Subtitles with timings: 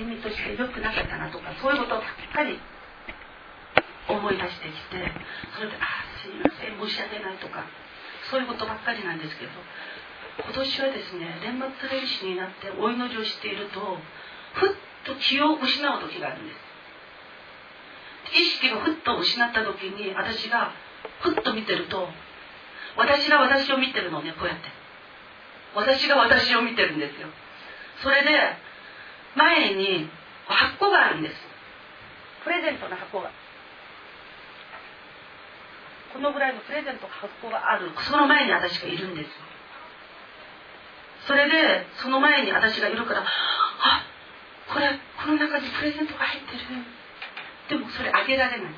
[0.00, 2.02] 歩みとして良くなかったなとかそういうことばっ
[2.32, 2.56] かり
[4.08, 5.12] 思い出してきて
[5.54, 7.64] それで「ああすいません申し訳ない」とか
[8.30, 9.52] そういうことばっかりなんですけど
[10.40, 14.00] 今年はですね年末年始になってお祈りをしていると
[14.54, 14.70] ふっ
[15.04, 16.70] と気を失う時があるんです。
[18.32, 20.72] 意識がふっと失った時に私が
[21.20, 22.08] ふっと見てると
[22.96, 24.68] 私が私を見てるのねこうやって。
[25.74, 27.28] 私が私を見てるんですよ。
[28.02, 28.30] それで
[29.36, 30.08] 前に
[30.46, 31.34] 箱があるんです。
[32.44, 33.30] プレゼントの箱が。
[36.12, 39.30] このぐらいのプレゼント箱があるその前に私がいるんです。
[41.26, 44.02] それでその前に私がいるからあ
[44.72, 46.58] これこの中にプレゼントが入ってる。
[47.68, 48.72] でもそれあげられない。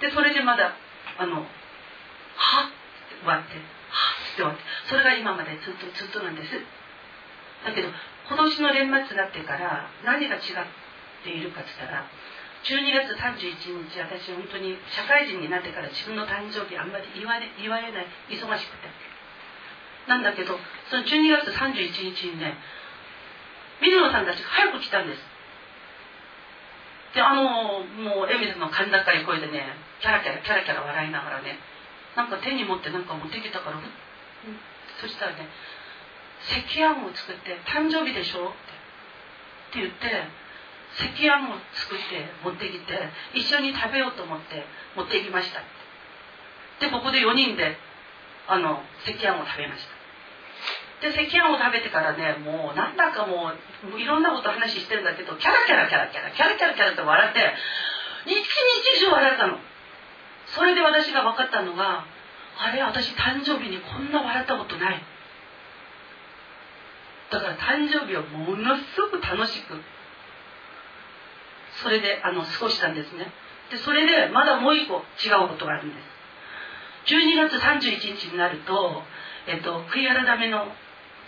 [0.00, 0.76] でそれでまだ
[1.18, 4.62] あのはっって終わってはっって終わって。
[4.86, 6.54] それが今までずっとずっとなんです。
[7.64, 7.88] だけど
[8.28, 10.42] 今年の年末になってから何が違っ
[11.24, 12.04] ているかって言ったら
[12.62, 19.08] 12月31日私本当に社会人になってから自分の誕生日あんまり言われ言われない忙しくて。
[20.08, 20.56] なんだけど
[20.88, 22.56] その12月31日にね
[23.80, 25.20] 水野さんたちが早く来たんです。
[27.14, 31.60] であのもうエミズの甲高い声でねキャラキャラキャラキャラ笑いながらね
[32.16, 33.78] なんか手に持ってなんか持ってきたから、
[35.00, 35.48] そしたらね
[36.46, 38.58] 赤飯を作って「誕生日でしょ?」って
[39.70, 40.24] って言って
[40.98, 44.64] 赤飯を作って持ってきて一緒に食べようと思って
[44.96, 45.60] 持ってきました。
[46.80, 47.76] でここで4人で
[48.46, 49.98] あの赤飯を食べました。
[51.00, 53.52] で赤飯を食べてからねもうなんだかも
[53.94, 57.54] ういろんなこと話してるんだけどキャラキャラキャラキャラキャラキャラキャラって笑って
[58.26, 59.58] 一日中笑ったの。
[60.46, 62.04] それで私が分かったのが
[62.58, 65.00] あれ私誕生日にこんな笑ったことない。
[67.30, 69.74] だから誕生日をものすごく楽しく。
[71.82, 73.32] それであの過ごしたんですね。
[73.70, 75.96] でそれでまだもう一個違うことがあるんで
[77.06, 77.14] す。
[77.14, 79.02] 12月31日になると、
[79.46, 80.66] えっと、悔い改めの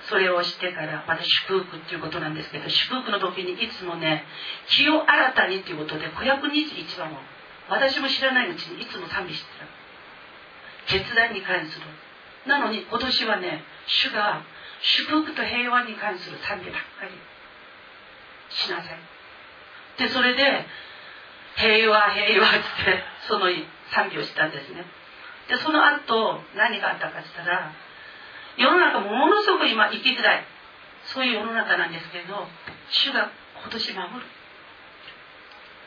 [0.08, 4.24] それをしてからまた祝福っていうことなんですけど祝福の時にいつもね
[4.68, 7.16] 気を新たにっていうことで521番を
[7.68, 9.80] 私も知らないうちにいつも賛美してた。
[10.90, 11.86] 決断に関する。
[12.46, 14.42] なのに今年はね主が
[14.82, 17.10] 祝福と平和に関する賛美ばっかり
[18.50, 18.98] しなさい。
[19.98, 20.66] でそれで
[21.56, 23.46] 平和平和って その
[23.90, 24.84] 賛美をしたんですね。
[25.48, 27.72] でその後何があったかって言ったら
[28.56, 30.44] 世の中ものすごく今生きづらい。
[31.04, 32.46] そういう世の中なんですけど
[32.90, 33.30] 主が
[33.62, 34.26] 今年守る。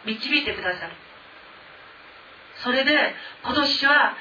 [0.06, 0.94] 導いてくださる。
[2.58, 4.16] それで今年は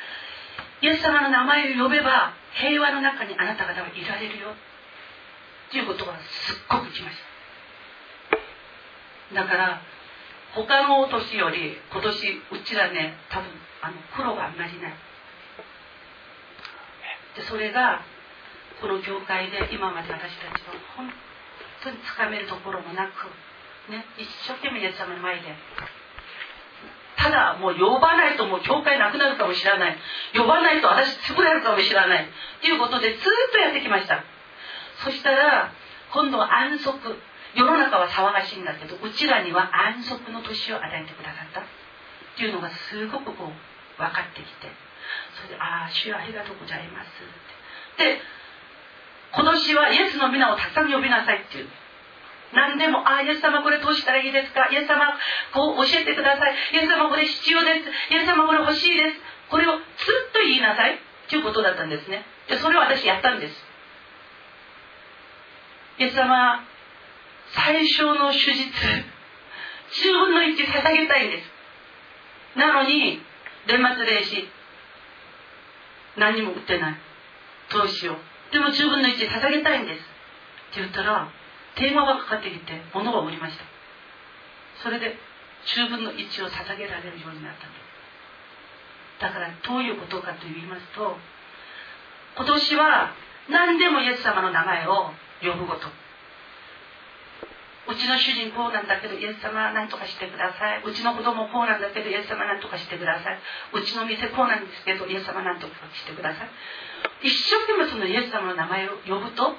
[0.83, 4.49] イエス様の名前を呼べば平和の中にあなた方はいられるよ。
[4.51, 7.17] っていうことがすっごくきまし
[9.31, 9.43] た。
[9.43, 9.81] だから
[10.55, 13.49] 他のお年より今年うちらね多分
[13.81, 14.93] あの苦労があんまりない。
[17.37, 18.03] でそれが
[18.83, 21.09] この教会で今まで私たちは本
[21.85, 23.31] 当につかめるところもなく、
[23.91, 25.55] ね、一生懸命イエス様の前で
[27.17, 29.99] ただもう呼ばないともう教会なくなるかもしれない。
[30.35, 32.25] 呼ばないと私潰れるかもしれない。
[32.25, 34.25] っていうことでずっとやってきました。
[35.05, 35.73] そしたら
[36.13, 36.93] 今度は安息。
[37.55, 41.61] 世の中は騒がしいんだけどうちらには安息の年を与えてくださった。
[41.61, 41.65] っ
[42.37, 44.73] ていうのがすごくこう分かってきて。
[45.37, 48.17] それで「ああ主よありがとうございます」って。
[48.17, 48.23] で
[49.33, 51.69] 今年はイエスの皆をたくさん呼びなさいっていう。
[52.55, 54.69] 何でも、ああ、イエス様これどうしたらいいですか？
[54.71, 55.19] イエス様、
[55.53, 56.55] こう教えてください。
[56.73, 58.15] イエス様これ必要です。
[58.15, 59.17] イエス様これ欲しいです。
[59.51, 59.83] これをずっ
[60.33, 60.95] と言いなさい。
[60.95, 60.99] っ
[61.29, 62.25] ていうことだったんですね。
[62.49, 63.65] で、それを私やったんです。
[65.99, 66.65] イエス様、
[67.55, 73.21] 最小の手術10分の1捧げたいんですなのに
[73.67, 74.49] 年末年始
[76.17, 76.97] 何も売ってない
[77.71, 80.03] どうしようでも10分の1捧げたいんですっ
[80.75, 81.29] て言ったら
[81.77, 83.65] 電話がかかってきて物が売りました。
[84.83, 85.17] それで
[85.65, 91.15] 10分の1を捧げられるようになったんですだからどういうことかと言いますと
[92.35, 93.15] 今年は
[93.49, 95.87] 何でもイエス様の名前を呼ぶこと。
[97.83, 100.83] うちの主人こうなんだけどイエス様何とかしてください。
[100.87, 103.39] うちの子供こうなんだけどイエス様何とかしてください。
[103.75, 106.49] うちの店こうなんですけどイエス様何とかしてください。
[107.27, 109.55] 一生懸命そのイエス様の名前を呼ぶと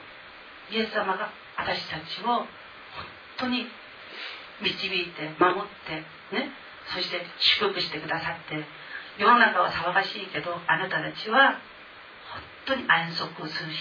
[0.72, 2.48] イエス様が私たちを本
[3.38, 3.66] 当に
[4.62, 6.52] 導いて守ってね。
[6.94, 8.60] そして祝福してくださって
[9.18, 11.62] 世の中は騒がしいけどあなたたちは
[12.66, 13.78] 本当に安息をする日。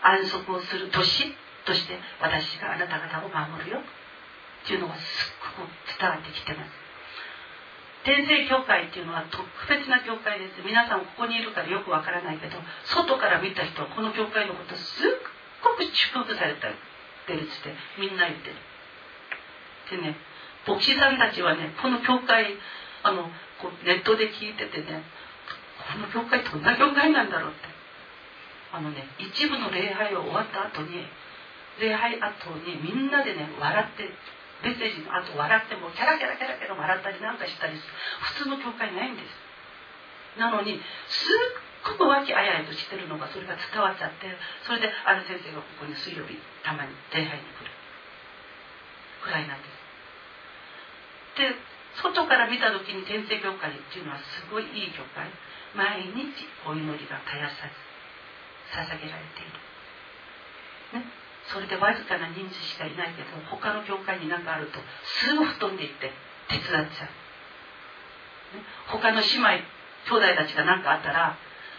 [0.00, 1.34] 安息をする年
[1.66, 3.78] として私があなた方を守るよ。
[3.78, 5.04] っていうのがすっ
[5.58, 6.70] ごく伝わってきてます。
[8.04, 10.62] 天聖教会っていうのは特別な教会です。
[10.64, 16.76] 皆さんここにいるからよくわからないけど外から見た人はこの教会のことすっごく祝福されてるっ
[17.26, 18.56] てみんな言ってる。
[19.90, 20.16] でね
[20.66, 22.54] 牧師さんたちはねこの教会
[23.02, 23.24] あの
[23.60, 25.02] こうネットで聞いててね
[25.92, 27.78] この教会どんな教会なんだろうって。
[28.72, 31.06] あのね一部の礼拝を終わった後に
[31.80, 34.12] 礼拝後にみんなでね笑って
[34.62, 37.78] メッセージの後笑ってもキャラキャラキャラキャラ笑ったりなんかしたり
[38.36, 40.38] 普通の教会ないんです。
[40.38, 40.78] なのに
[41.08, 44.28] すっごく和気あいあいとしてるのがそれが伝わっちゃって
[44.66, 47.70] それである先生がここに水曜日たまに礼拝に来る。
[49.24, 49.78] くらいなんです。
[51.38, 51.54] で
[52.02, 55.26] 外から見た時に天聖教会っていうのはすごいいい教会。
[55.74, 57.88] 毎日お祈りが絶やさず
[58.72, 59.48] 捧げられてい
[60.94, 61.04] る、ね、
[61.52, 66.12] それでわずかな人数しかいないけど他の教会に何かあるとすぐ布団で行って
[66.48, 69.48] 手伝っちゃう、ね、他の姉妹
[70.08, 71.36] 兄弟たちが何かあったら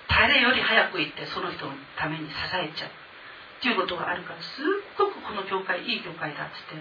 [0.09, 4.65] 誰より早く行ってその人のために支えちゃうっていうことがあるからすっ
[4.99, 6.77] ごくこの教会いい教会だっつって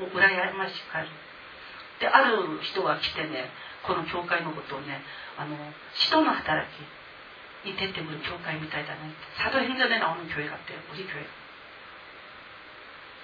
[0.00, 1.08] もう羨ましくある
[2.00, 3.50] である人が来てね
[3.82, 5.02] この教会のことをね
[5.36, 5.56] あの
[5.94, 6.78] 使徒の働き
[7.66, 9.10] に出てくる教会みたいだね
[9.42, 11.26] 사도행전에나오는교회같대요우리교회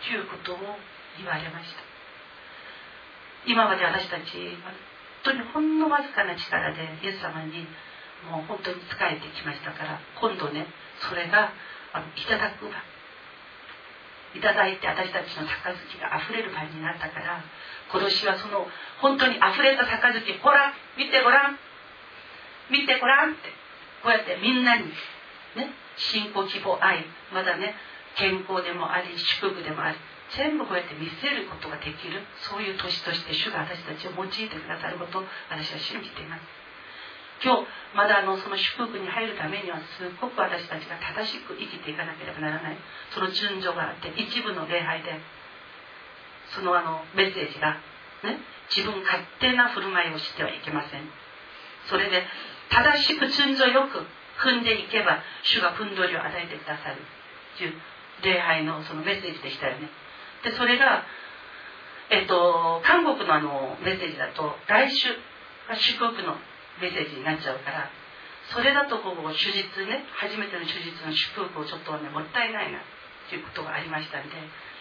[0.02, 0.78] ということを
[1.16, 1.82] 言われました
[3.46, 4.74] 今まで私たち本
[5.22, 7.66] 当にほんのわずかな力でイエス様に
[8.27, 10.67] もう本当に仕えてきましたから今度ね
[11.07, 11.53] それが
[11.93, 12.75] あのいただく場
[14.35, 17.41] いただいて私たちの杯があふれる場になったから
[17.91, 18.67] 今年はその
[19.01, 21.57] 本当にあふれた杯ほら見てごらん
[22.69, 23.49] 見てごらんって
[24.03, 24.85] こうやってみんなに
[25.57, 27.73] ね信仰希望愛まだね
[28.17, 29.97] 健康でもあり祝福でもあり
[30.37, 36.58] 全部こうやって見せることができるそういう年として主が私たちを用いてくださることを私は信じています。
[37.43, 42.77] 今日まだあのその祝福に入るためにはすっごく私たちが正しく生きていかなければならない。
[43.15, 45.19] その順序があって一部の礼拝で
[46.55, 47.79] そのあのメッセージが、
[48.23, 48.39] ね、
[48.75, 51.01] 自分勝手な振る舞いをしてはいけません。
[51.89, 52.23] それで
[52.69, 54.05] 正しく順序よく
[54.43, 57.01] 踏んでいけば主がふんどりを与えてくださる。
[57.57, 57.73] という
[58.23, 59.89] 礼拝のそのメッセージでしたよね。
[60.43, 61.03] でそれが
[62.09, 65.09] えっと韓国のあのメッセージだと来週
[65.67, 66.35] が祝福の
[66.81, 67.91] メッセージになっちゃうから
[68.51, 72.81] それだとこう手術ね初めての手術の祝福をちょっとねもったいないな
[73.29, 74.35] ということがありましたんで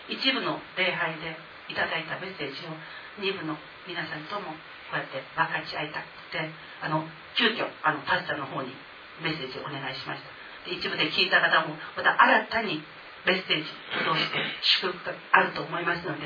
[0.08, 1.36] 一部の礼拝で
[1.68, 2.72] いただいたメッセージを
[3.20, 4.56] 二部の皆さんとも
[4.88, 6.48] こうやって分かち合いたくて
[6.80, 7.04] あの
[7.36, 8.72] 急遽あのパスタの方に
[9.20, 10.32] メッセージをお願いしました。
[10.64, 12.80] で一部で聞いた方もまた新たに
[13.26, 13.68] メッセージ
[14.08, 14.40] を通して
[14.80, 16.24] 祝福があると思いますので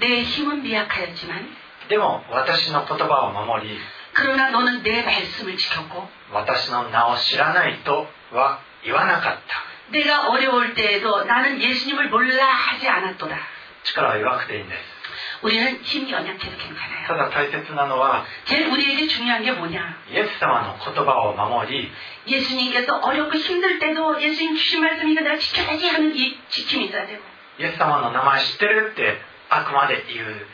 [0.00, 1.56] 내 힘은 미약하였지만
[1.88, 3.78] でも私の言葉を守り
[4.12, 13.36] 그러나 너는 내 말씀을 지켰고 私の名を知らないとは言わなかった 내가 어려울 때에도 나는 예수님을 몰라 하지 않았도다
[13.84, 14.96] 力は弱くていいんです
[15.42, 21.92] 우리는 힘이 연약해도 괜찮아요 ただ大切なのは 제일 우리에게 중요한 게 뭐냐 イエス様の言葉を守り
[22.26, 27.22] 예수님께서 어렵고 힘들 때도 예수님 주신 말씀 이거 내가 지켜야지 하는 이 지킴이 있어야 되고
[27.58, 30.46] イエス様の名前知ってるってあくまで言う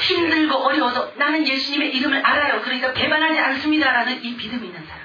[0.00, 2.62] 힘들고 어려워도 나는 예수님의 이름을 알아요.
[2.62, 5.02] 그러니까 배반하지 않습니다라는 이 믿음이 있는 사람.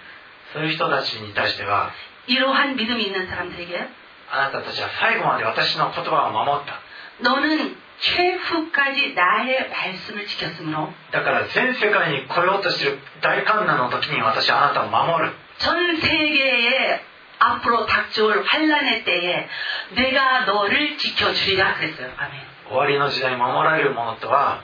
[0.53, 1.91] そういう人たちに対しては
[2.27, 3.88] 이러한 믿음이 있는 사람들에게
[4.29, 6.79] あなたたちは最後まで私の言葉を守った
[7.24, 17.01] 너는 최후까지 나의 말씀을 지켰으므로 だから全世界に来ようとしている大観難の時に私はあなたを守る전 세계에
[17.39, 19.47] 앞으로 닥쳐올 환란의 때에
[19.95, 22.12] 내가 너를 지켜주리라 그랬어요.
[22.17, 22.57] 아멘.
[22.67, 24.62] 終わりの時代に守られるものとは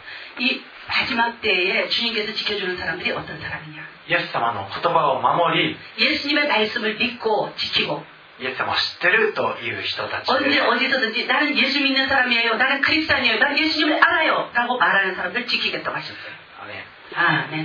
[0.87, 3.83] 마지막 때에 주님께서 지켜주는 사람들이 어떤 사람이냐?
[4.09, 8.03] イエス様の言葉を守り 예수님의 말씀을 믿고 지키고
[8.41, 12.55] イエス様を知ってるという人たち 언제 で 어디서든지 나는 예수 믿는 사람이에요.
[12.55, 13.39] 나는 크리스찬이에요.
[13.39, 14.49] 나는 예수님을 알아요.
[14.53, 16.33] 라고 말하는 사람들 지키겠다고 하셨어요.
[16.67, 16.83] ね
[17.15, 17.63] 아, 네.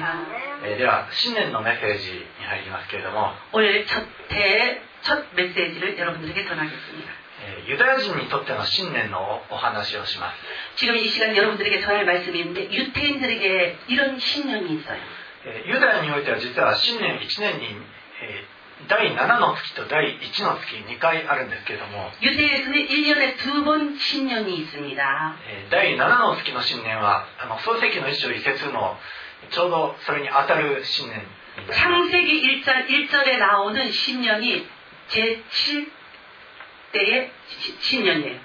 [0.64, 7.12] えーでは新年のメッセージに入りますけれども、 오늘 첫 해, 첫 메시지를 여러분들에게 전하겠습니다.
[7.67, 10.31] ユダヤ人にとっての信念のお話をしま
[10.77, 10.85] す。
[10.85, 15.23] 今금이시간여러분들에게전할말씀이있는데에게이런이있어 요.
[15.65, 17.75] ユダヤにおいては実は新年1年に、
[18.23, 18.45] え、
[18.87, 22.11] 第7の月と第1の月2回あるんですけれども。
[22.21, 25.35] ユダヤ에서1年에두번新年이있습니 다.
[25.69, 28.97] 第7の月の新年はあの創世記の一章一節の
[29.51, 31.21] ちょうどそれに当たる新年
[31.69, 34.65] 창세기1장1절에나오는신년이
[35.09, 36.02] 제7
[36.92, 37.30] 대의
[37.80, 38.40] 신년이에요.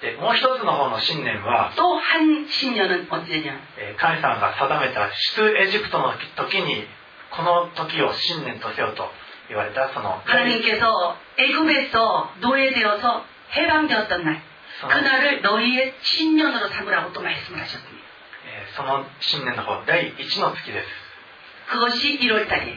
[0.00, 3.56] でもう一つの方の新年は、 또 한 신년은 언제냐?
[3.78, 6.86] えー神様が定めた出エジプトの時に
[7.30, 9.08] この時を新年とせよと
[9.48, 13.24] 言われたその 하나님께서 애굽에서 노예되어서
[13.56, 14.42] 해방되었던 날
[14.80, 18.04] その 그날을 너희의 신년으로 삼으라고 또 말씀을 하셨습니다.
[18.46, 20.86] えーその新年の方第1の月です、
[21.70, 22.76] 그것이 1월 달이에요.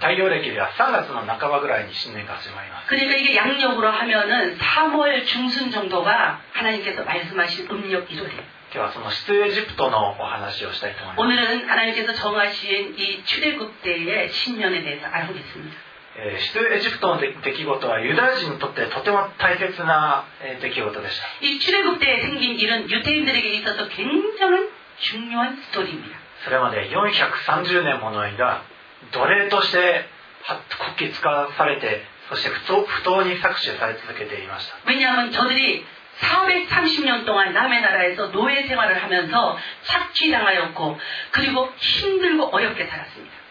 [0.00, 2.88] 太陽暦では3月の半ばぐらいに新年が始まります。
[2.88, 11.20] 그래서이게양력으로하면은3월중순정도가하나님께서말씀하신음력일월이에요今日はその出エジプトのお話をしたいと思います。
[11.20, 15.86] 오늘은하나님께서정하신이출애굽때의신년에대해서알아보겠습니 다。
[16.16, 20.24] 出エジプトの出来事はユダヤ人にとってとても大切な
[20.62, 21.26] 出来事でした。
[21.44, 24.08] 이출애굽때생긴일은유대인들에게있어서굉
[24.40, 28.62] 장한중요한스토리입니다それまで430年もの間
[29.11, 30.05] 奴隷として
[30.43, 30.61] は
[30.97, 35.85] 国旗使わされてそして不当不当に搾取され続けていました 왜냐하면 저들이
[36.21, 40.99] 430년 동안 남의 나라에서 노예 생활을 하면서 착취당하였고
[41.31, 43.41] 그리고 힘들고 어렵게 살았습니다.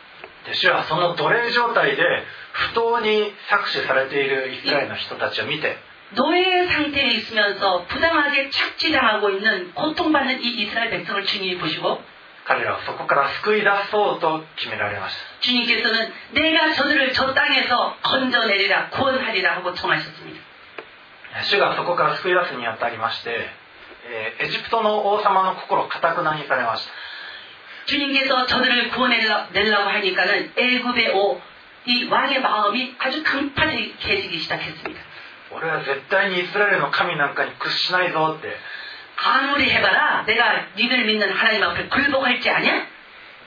[0.47, 2.03] で主はその奴隷状態で
[2.53, 5.77] 不当に搾取されているイスラエルの人たちを見て
[6.15, 12.03] 노예 상태에 있으면서 부당하게 착취당하고 있는 고통받는 이 이스라엘 백성을 주님이 보시고
[12.47, 20.41] 彼らをそこから救い出そうと決められました 주님께서는 내가 저들을 저 땅에서 건져내리라 구원하리라 하고 청하셨습니다.
[21.45, 23.31] 主がそこから救い出すにあたりまして、
[24.09, 26.93] えーエジプトの王様の心をかたくなにされました
[27.87, 31.41] 주님께서 저들을 구원해내려고 하니까는 애굽의 오,
[31.87, 35.01] 이 왕의 마음이 아주 강팍해지기 시작했습니다.
[35.53, 38.57] 俺は絶対にイスラエルの神なんかに屈しないぞって
[39.17, 42.87] 아무리 해봐라 내가 니들 믿는 하나님 앞에 굴복할지 아냐?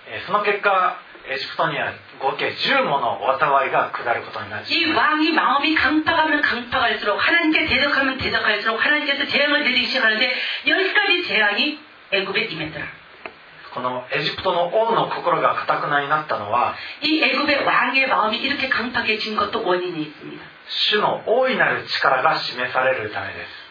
[0.08, 10.36] えーその結果エジプトには合計10ものおたわいが下ることになり 이 왕이 마음이 강팍하면 강팍할수록 하나님께 대적하면 대적할수록 하나님께서 재앙을 내리기 시작하는데
[10.68, 11.80] 열 가지 재앙이
[12.12, 12.86] 애굽에 임했더라.
[13.74, 20.46] このエジプトの王の心がかたくなになったのは 이 애굽의 왕의 마음이 이렇게 강팍해진 것도 원인이 있습니다.
[20.68, 23.48] 主の大いなる力が示されるためです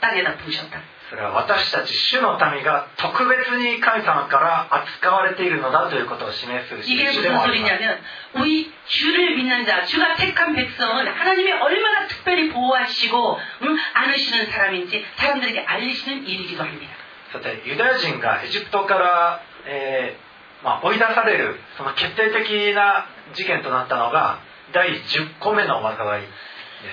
[0.00, 0.80] 땅에다 부으셨다.
[1.08, 7.98] それは私たち主の民が特別に神様から扱われているのだということを示す 이게 印で 무슨 もあります 소리냐면
[8.34, 13.78] 우리 주를 믿는 자, 주가 택한 백성은 하나님이 얼마나 특별히 보호하시고 응?
[13.94, 16.92] 안으시는 사람인지 사람들에게 알리시는 일이기도 합니다.
[17.32, 24.40] さてユダヤ人がエジプトから、えーまあ、追い出されるその決定的な事件となったのが
[24.72, 26.28] 第10個目の災いで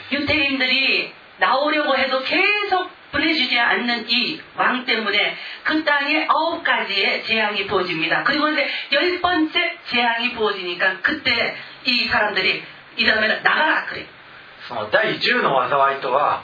[0.09, 7.67] す 유태인들이 나오려고 해도 계속 보내주지 않는 이 왕 때문에 그 땅에 아홉 가지의 재앙이
[7.67, 8.23] 부어집니다.
[8.23, 11.55] 그리고 이제 열 번째 재앙이 부어지니까 그때
[11.85, 12.63] 이 사람들이
[12.97, 14.05] 이러면 나가라 그래.
[14.67, 16.43] その第10の災いとは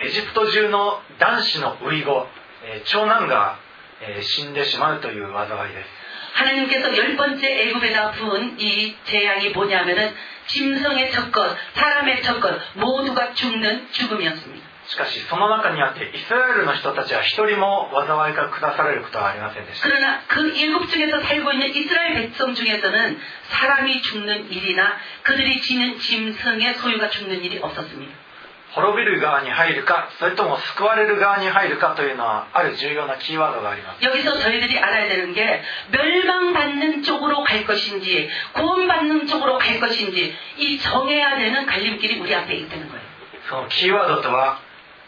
[0.00, 2.26] エジプト中の男子の遺語、
[2.64, 3.58] えー長男が、
[4.02, 5.88] えー死んでしまうという災いです
[6.34, 10.14] 하나님께서 열 번째 애굽에다 부은 이 재앙이 뭐냐면은
[10.46, 14.66] 짐승의 첫것, 사람의 첫것 모두가 죽는 죽음이었습니다.
[14.88, 25.98] しかしその中にあってイスラエルの人たちは一人も災いが下されることはありませんでした 그러나 그 일곱 중에서 살고 있는 이스라엘 백성 중에서는 사람이 죽는 일이나 그들이 지는
[25.98, 28.28] 짐승의 소유가 죽는 일이 없었습니다.
[28.74, 40.78] 滅びる側に入るかそれとも救われる側に入るかというのはある重要なキーワードがあります 여기서 저희들이 알아야 되는 게 멸망받는 쪽으로 갈 것인지 구원받는 쪽으로 갈 것인지 이
[40.78, 43.08] 정해야 되는 갈림길이 우리 앞에 있다는 거예요.
[43.48, 44.60] そのキーワードとは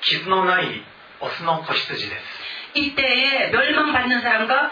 [0.05, 0.83] 傷のない
[1.21, 2.23] オスの子羊です
[2.75, 4.71] 이때에 멸망받는 사람과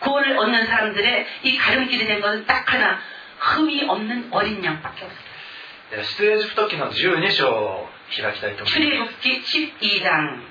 [0.00, 3.00] 구원을 얻는 사람들의 이 가름길이 된 것은 딱 하나
[3.38, 5.34] 흠이 없는 어린 양밖에 없어요.
[5.90, 9.42] で出エジプト記の12章を開きたいと思います 출애굽기
[10.00, 10.42] 12장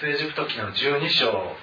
[0.00, 1.56] 出エジプト記の12章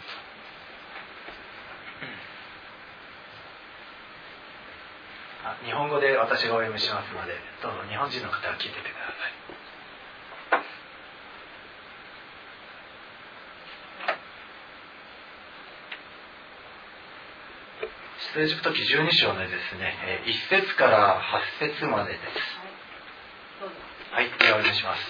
[5.44, 9.57] あ日本語で私がお読みしますのでどうぞ日本人の方は聞いててください
[18.35, 21.21] 出エジプト記12章のですねえー1節から
[21.61, 22.69] 8節までです
[24.13, 25.05] はい、ではお願いします。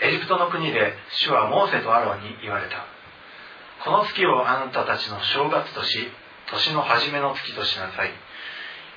[0.00, 2.86] エジプトの国で主はモーセとアロンに言われた。
[3.84, 6.08] この月をあなたたちの正月とし、
[6.50, 8.10] 年の初めの月としなさい。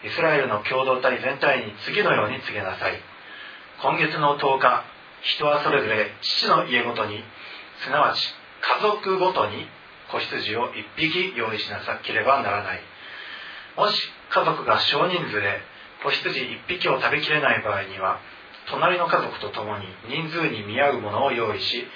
[0.07, 3.01] イスラエルの共同体全体に次のように告げなさい。
[3.81, 4.83] 今月の10日、
[5.21, 7.23] 人はそれぞれ父の家ごとに、
[7.83, 9.67] すなわち家族ごとに
[10.11, 12.81] 子羊を1匹用意しなければならない。
[13.77, 15.61] もし家族が少人数で
[16.03, 18.19] 子羊1匹を食べきれない場合には、
[18.69, 21.87] 隣の家族と共に人数に見合うものを用意し、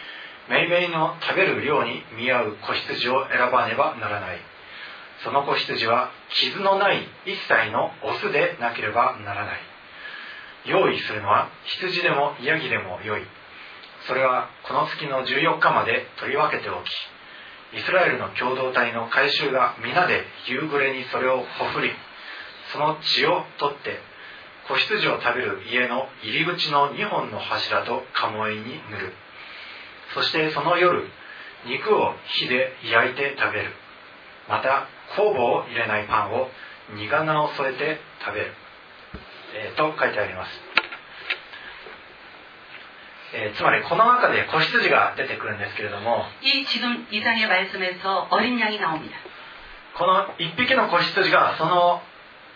[0.50, 4.40] めいめいの食べる量に見合う子羊を選ばねばならない。
[5.24, 9.60] その子羊は傷のない一切のオスでなければならない。
[10.66, 13.22] 用意するのは羊でもヤギでもよい。
[14.08, 16.90] それはこの月の14日まで取り分けておき、
[17.76, 21.92] イスラエルの共同体の改宗が皆で夕暮れにそれをほふり、
[22.72, 23.98] その血を取って
[24.68, 29.14] 子羊を食べる家の入り口の2本の柱と鴨居に塗る。
[30.14, 31.08] そしてその夜
[31.66, 33.72] 肉を火で焼いて食べる。
[34.48, 34.88] また
[35.18, 36.50] 酵母を入れないパンを
[36.96, 38.52] 苦菜を添えて食べる、
[39.56, 40.52] えーと書いてあります、
[43.35, 49.17] えーつまりこの中で子羊が出てくるんですけれども 이 지금 이상의 말씀에서 어린 양이 나옵니다.
[49.95, 52.01] この一匹の子羊がその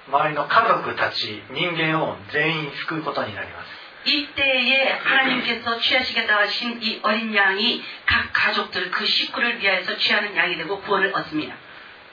[0.08, 10.56] 周りの家族たち人間を全員救うことになります 이때에 하나님께서 취하시겠다 하신 이 어린 양이 각 가족들 그 식구를 위하여서 취하는 양이
[10.56, 11.54] 되고 구원을 얻습니다.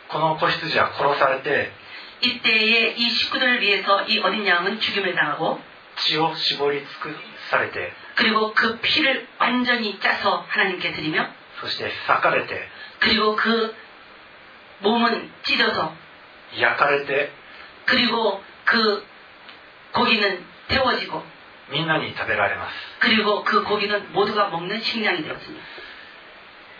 [0.10, 1.72] この子羊は殺されて
[2.22, 5.60] 이때에 이 식구들을 위해서 이 어린 양은 죽임을 당하고
[5.96, 7.16] 血を絞り尽く
[7.50, 11.28] されて 그리고 그 피를 완전히 짜서 하나님께 드리며
[11.62, 12.68] そして裂かれて
[13.00, 13.76] 그리고 그
[14.80, 15.94] 몸은 찢어서
[16.58, 17.32] 焼かれて
[17.86, 19.06] 그리고 그
[19.94, 21.24] 고기는 데워지고
[21.72, 25.64] みんなに食べられます、 그리고 그 고기는 모두가 먹는 식량이 되었습니다.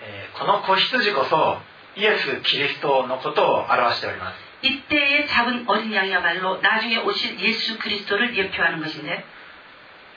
[0.02, 1.62] えーこの子羊こそ
[1.96, 9.24] イエス・キリストのことを表しております 이때에 잡은 어린 양이야말로 나중에 오실 예수 그리스도를 예표하는 것인데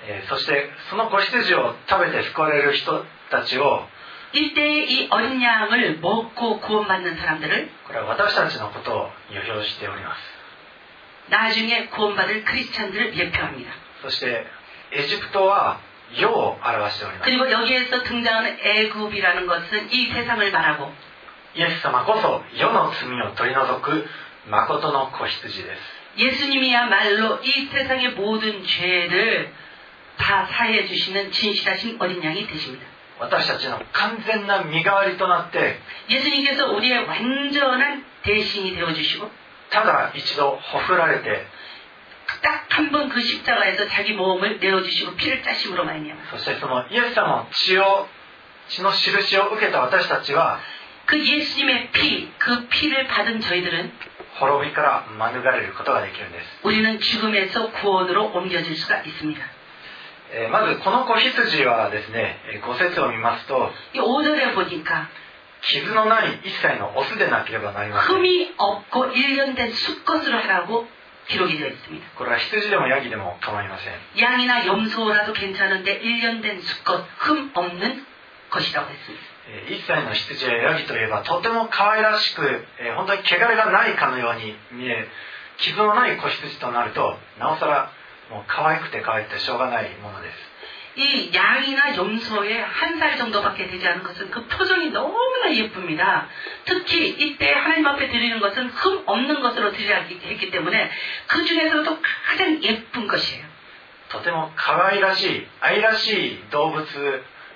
[0.07, 3.87] えーそしてその子羊を食べて救われる人たちを
[4.35, 10.21] 이때에 이 어린 양을 먹고 구원받는 사람들을 これは私たちのことを予表しております
[11.31, 13.73] 나중에 구원받을 크리스찬들을 예표합니다.
[14.03, 14.47] そして
[14.93, 15.81] エジプトは
[16.19, 20.91] 世を表しております 그리고 여기에서 등장하는 애굽이라는 것은 이 세상을 말하고
[21.55, 24.07] イエス様こそ世の罪を取り除く
[24.49, 25.81] 誠の子羊です
[26.17, 29.53] 예수님이야말로 이 세상의 모든 죄를
[30.19, 32.87] 다 사해 주시는 진실하신 어린 양이 되십니다.
[33.19, 39.31] 私たちの完全な身代わりとなって 예수님께서 우리의 완전한 대신이 되어 주시고
[39.71, 41.47] ただ一度ほふられて
[42.43, 48.09] 딱 한 번 그 십자가에서 자기 몸을 내어 주시고 피를 짜심으로 말미암아 そしてそのイエス様の血を
[48.69, 50.59] 血の印を受けた私たちは
[51.07, 53.93] 그 예수님의 피, 그 피를 받은 저희들은
[54.41, 59.45] 滅びから免れることができるんです、 우리는 죽음에서 구원으로 옮겨질 수가 있습니다.
[60.35, 65.09] えーまずこの子羊はですねえー5節を見ますと 이 5절에 보니까
[65.63, 70.89] 傷のない一切のオスでなければなりません 흠이 없고 일련된 수컷으로 하라고
[71.29, 72.07] 기록이 되어 있습니다.
[72.17, 78.05] これは羊でもヤギでも構いません 양이나 염소라도 괜찮은데 일련된 수컷, 흠 없는
[78.51, 79.25] 것이라고 했습니다.
[79.49, 82.43] えー一切の羊やヤギといえばとても可愛らしく、
[82.81, 85.07] えー本当に汚れがないかのように見え
[85.59, 87.93] 傷のない子羊となるとなおさら
[88.31, 90.53] もう可愛くて可愛くてしょうがないものです
[90.95, 96.29] 이 양이나 염소의 한 살 정도밖에 되지 않은 것은 그 표정이 너무나 예쁩니다.
[96.67, 100.91] 특히 이때 하나님 앞에 드리는 것은 흠 없는 것으로 드리라 했기 때문에
[101.29, 103.53] 그 중에서도 가장 예쁜 것이에요.
[104.13, 106.85] とても可愛らしい愛らしい動物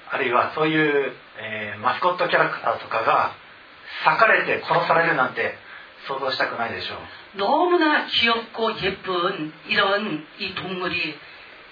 [0.08, 3.34] あるいはそういう、えー、マスコットキャラクターとかが
[4.06, 5.54] 裂かれて殺されるなんて
[6.06, 6.98] 想像したくないでしょう
[7.38, 11.18] 너무나 귀엽고 예쁜 이런 이 동물이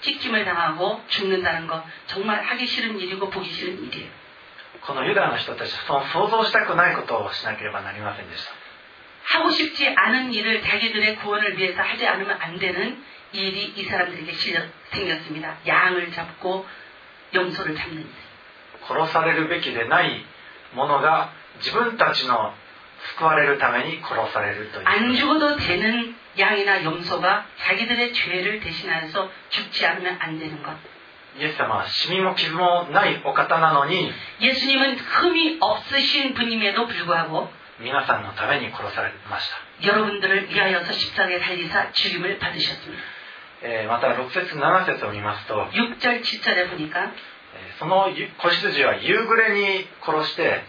[0.02, 4.10] 찍힘을 당하고 죽는다는 거 정말 하기 싫은 일이고 보기 싫은 일이에요.
[4.82, 8.52] このユダの人たちはその想像したくないことをしなければなりませんでした
[9.38, 14.60] 하고 싶지 않은 일을 자기들의 구원을 위해서 하지 않으면 안 되는 일이 이 사람들에게 실려
[14.90, 15.56] 생겼습니다.
[15.66, 16.66] 양을 잡고
[17.32, 18.06] 염소를 잡는 일.
[18.86, 20.24] 殺されるべきでない
[20.74, 22.52] ものが自分たちの
[23.18, 30.72] 救われるために殺されるという 안 죽어도 되는 양이나 염소가 자기들의 죄를 대신해서 죽지 않으면 안 되는 것.
[31.36, 43.02] イエス様はシミも傷もないお方なのに 예수님은 흠이 없으신 분임에도 불구하고 皆さんのために殺されました、 여러분들을 위하여서 십자가에 달리사 죽임을 받으셨습니다.
[43.62, 47.10] えーまた6節7節を見ますと、 6절, 7절에 보니까
[47.54, 48.06] えーその
[48.38, 50.62] 子羊は夕暮れに殺して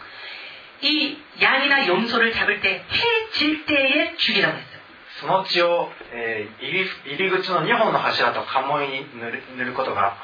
[0.83, 3.05] 이 양이나 염소를 잡을 때 해
[3.37, 4.81] 질 때에 죽이라고 했어 요.
[5.21, 10.17] その血を、えー、入,り入り口の2本の柱と関門に塗る,塗ることが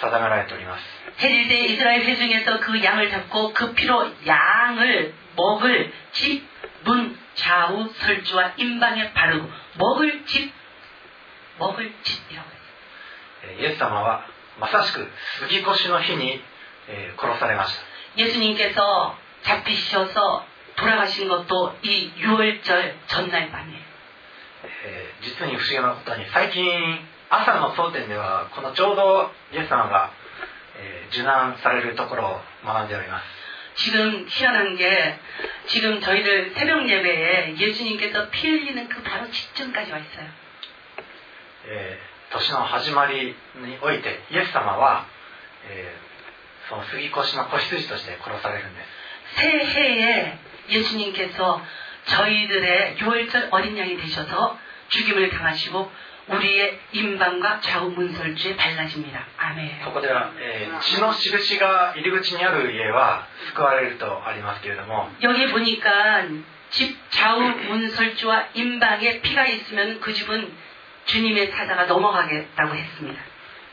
[0.00, 0.82] 定められております
[1.24, 6.42] イスラエル中에그양을잡고그피로양을먹을집
[6.84, 9.48] 문좌우설주와인방에바르고
[9.78, 10.52] 먹을집
[11.58, 12.52] 먹을집이라고
[13.60, 14.26] イエス様は
[14.60, 15.06] まさしく
[15.40, 16.40] 杉越の日に、
[16.88, 20.42] えー、殺されました예수님께서 잡히셔서
[20.76, 23.82] 돌아가신 것도 이 6월절 전날만 에.
[25.22, 26.64] 実に不思議なことに最近
[27.30, 30.10] 朝の争点ではこのちょうどイエス様が、
[30.78, 33.42] えー、受難されるところを学んでおります。
[33.74, 35.16] 지금 희한한 게
[35.66, 40.28] 지금 저희들 새벽 예배에 예수님께서 피 흘리는 그 바로 직전까지 와 있어 요.
[41.72, 41.98] 예,
[42.30, 45.06] 年の始まりにおいてイエス様は、
[45.70, 49.01] えー、その杉越しの子羊として殺されるんです。
[49.35, 50.37] 새해에
[50.69, 51.61] 예수님께서
[52.05, 54.57] 저희들의 유월절 어린 양이 되셔서
[54.89, 55.91] 죽임을 당하시고
[56.27, 59.25] 우리의 임방과 좌우 문설주에 발라집니다.
[59.37, 59.81] 아멘.
[59.85, 66.27] ここでは、えー血の印が入り口にある家は救われるとありますけれども 여기 보니까
[66.71, 70.51] 집 좌우 문설주와 임방에 피가 있으면 그 집은
[71.05, 73.21] 주님의 사자가 넘어가겠다고 했습니다.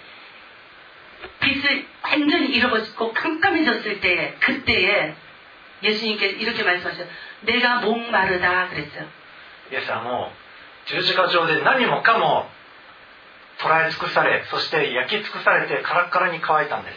[1.40, 5.14] 빛을 완전히 잃어버리고 깜깜해졌을 때에 그때에
[5.83, 7.07] 예수님께서 이렇게 말씀하셨어요.
[7.42, 9.07] 내가 목마르다 그랬어요.
[9.72, 10.31] イエスはも
[10.87, 12.46] う十字架上で何もかも
[13.59, 16.96] 捉え尽くされそして焼き尽くされてカラッカラに乾いたんです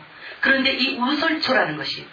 [0.40, 2.06] 그런데 이 우설초라는 것이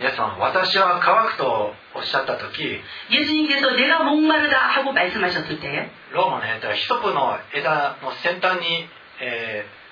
[0.00, 8.88] イエス様は私は乾くとおっしゃった時 예수님께서 내가 목마르다 하고 말씀하셨을 때 ローマの兵隊はヒソプの枝の先端に、
[9.20, 9.82] えー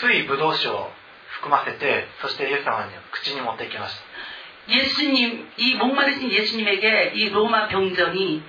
[0.00, 0.90] 水ブドウ酒を
[1.40, 4.02] 含ませてそしてイエス様に口に持っていきました
[4.68, 8.42] 예수님, 이 목마르신 예수님에게 이 로마 병정이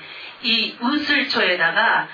[0.43, 2.07] 이 우슬초에다가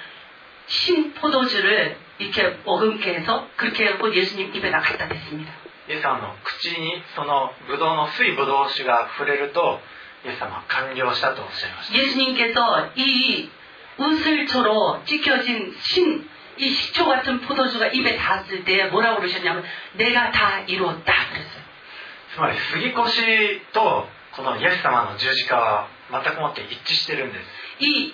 [0.68, 5.52] 신포도주를 이렇게 머금게 해서 그렇게 해갖고 예수님 입에다 갖다 댔습니다.
[5.90, 9.80] イエス様の口にそのブドウの水ブドウ酒が触れると
[10.26, 13.50] イエス様は完了したとおっしゃいました 예수님께서 이
[13.98, 21.14] 우슬초로 찍혀진 신, 이 식초 같은 포도주가 입에 닿았을 때 뭐라고 그러셨냐면 내가 다 이루었다
[21.30, 21.68] 그랬어요.
[22.36, 27.46] つまり杉越とこのイエス様の十字架は全くもって一致してるんです
[27.84, 28.14] 이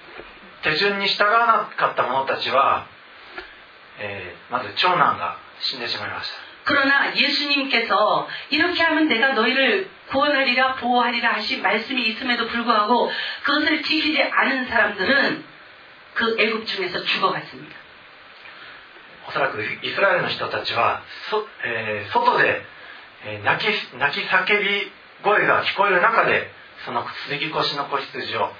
[0.62, 2.86] 手順に従わなかった者たちは、
[4.00, 13.10] えーまず長男が死んでしまいました 그러나 예수님께서 이렇게 하면 내가 너희를 구원하리라 보호하리라 하신 말씀이 있음에도 불구하고
[13.44, 15.44] 그것을 지키지 않은 사람들은
[16.14, 17.76] 그 애굽 중에서 죽어갔습니다.
[19.28, 22.62] おそらくイスラエルの人たちは、そえー外で、
[23.26, 26.50] えー泣き泣き叫び声が聞こえる中で
[26.84, 28.50] その杉越の子羊を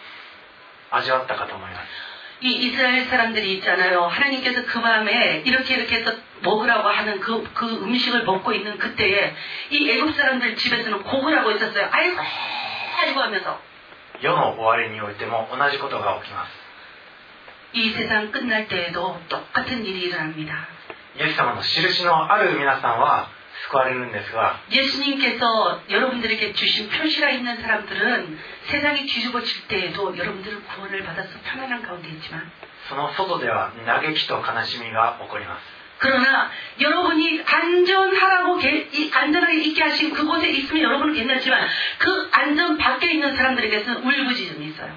[0.91, 2.07] 味わったかと思います
[2.43, 4.03] 이 이스라엘 사람들이 있잖아요.
[4.03, 9.35] 하나님께서 그 밤에 이렇게 이렇게 해서 먹으라고 하는 그, 그 음식을 먹고 있는 그때에
[9.71, 11.89] 이 애굽 사람들 집에서는 곡을 하고 있었어요.
[11.91, 12.21] 아이고,
[13.01, 13.59] 아이고 하면서
[14.21, 20.69] 世の終わりにおいても同じことが起きます 이 세상 끝날 때에도 똑같은 일이 일어납니다.
[21.19, 23.31] イエス様の印のある皆さんは救われるんですが
[24.71, 32.51] 예수님께서 여러분들에게 주신 표시가 있는 사람들은 세상이 뒤집어질 때에도 여러분들은 구원을 받아서 평안한 가운데 있지만
[32.89, 35.63] その外では嘆きと悲しみが起こります
[35.99, 41.67] 그러나 여러분이 안전하라고 게- 이 안전하게 있게 하신 그곳에 있으면 여러분은 괜찮지만
[41.99, 44.93] 그 안전 밖에 있는 사람들에게서는 울부짖음이 있어요.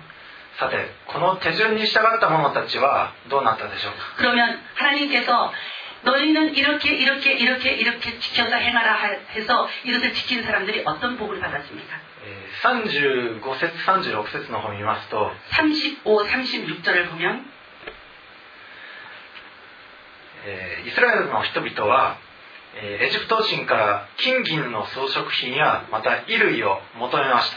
[0.60, 5.54] さてこの手順に従った者たちはどうなったでしょうか 그러면 하나님께서
[6.05, 9.01] 너희는 이렇게 이렇게 이렇게 이렇게 지켜서 행하라
[9.33, 11.97] 해서 이렇게 지키는 사람들이 어떤 복을 받았습니 까?
[12.63, 17.45] 35 절, 36절の方見ますと 35, 36절을 보면
[20.87, 22.19] イスラエルの人々は
[22.77, 27.57] エジプト人から金銀の装飾品やまた衣類を求めました。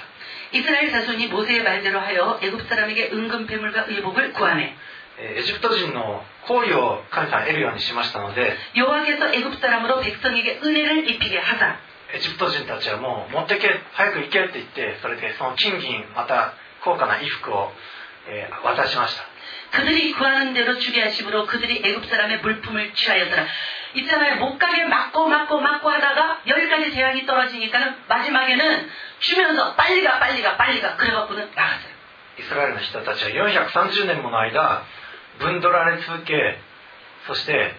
[0.53, 4.71] イスラエル자손이모세의말대로하여애굽사람에게은금패물과의복을구하네
[5.18, 11.76] エジプト人の行為を神様は得るようにしましたので 여호와께서 애굽 사람으로 백성에게 은혜를 입히게 하사
[12.14, 17.70] エジプト人たちはもう持ってけ早く行けって言ってそれでその金銀また高価な衣服を、
[18.28, 19.24] えー渡しました
[19.72, 23.46] 그들이 구하는 대로 주게 하심으로 그들이 애굽 사람의 물품을 취하였더라.
[23.94, 24.36] 있잖아요.
[24.36, 30.56] 못 가게 막고 막고 막고 하다가 여기까지 재앙이 떨어지니까는 마지막에는 주면서 빨리 가 빨리 가
[30.56, 31.92] 빨리 가 그래갖고는 나갔어요.
[32.38, 34.82] イスラエルの人たちは430年もの間
[35.38, 36.58] 分取られ続け
[37.26, 37.74] そして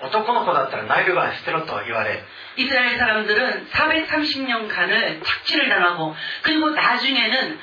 [0.00, 2.22] 男の子だったらナイル川に捨てろと言われ
[2.56, 7.58] 이스라엘 사람들은 430년간을 착취를 당하고 그리고 나중에는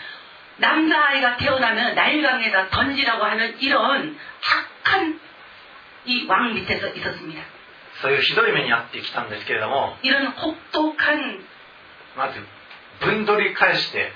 [0.58, 4.18] 남자아이가 태어나면 나일강에다 던지라고 하는 이런
[4.84, 5.20] 악한
[6.06, 7.42] 이 왕 밑에서 있었습니다.
[8.02, 11.40] そういうひどい目に遭ってきたんですけれども 이런 혹독한
[12.18, 12.40] まず
[13.00, 14.12] 分取り返して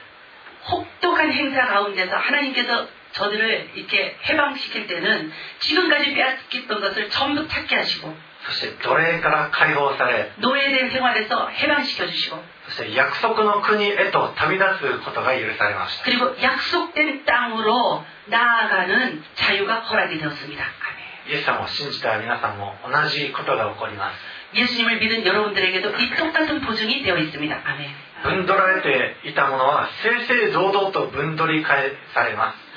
[0.69, 8.15] 혹독한 행사 가운데서 하나님께서 저들을 이렇게 해방시킬 때는 지금까지 빼앗겼던 것을 전부 찾게 하시고
[8.47, 20.63] そして奴隷から解放され 노예된 생활에서 해방시켜 주시고 そして約束の国へと旅立つことが許されました 그리고 약속된 땅으로 나아가는 자유가 허락이 되었습니다.
[20.63, 21.33] 아멘.
[21.33, 24.17] イエス様を信じた皆さんも同じことが起こります
[24.57, 27.62] 예수님을 믿은 여러분들에게도 이 똑같은 보증이 되어 있습니다.
[27.65, 27.89] 아멘.
[28.23, 32.67] 分取られていたものは正々堂々と分取り返されます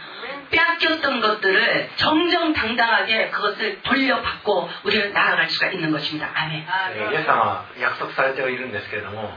[0.54, 6.30] 빼앗겼던 것들을 정정당당하게 그것을 돌려받고 우리는 나아갈 수가 있는 것입니다.
[6.34, 6.66] 아멘.
[6.96, 9.32] えーイエス様は約束されているんですけれども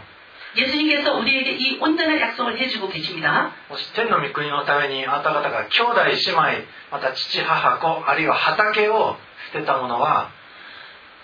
[0.56, 3.52] 예수님께서 우리에게 이 온전한 약속을 해주고 계십니다.
[3.69, 9.17] もし天の御国のためにあなた方が兄弟姉妹また父母子あるいは畑を
[9.52, 10.30] 捨てたものは